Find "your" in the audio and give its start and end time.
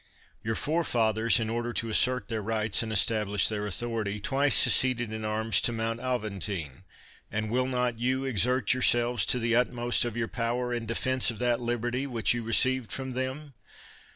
0.41-0.55, 10.17-10.27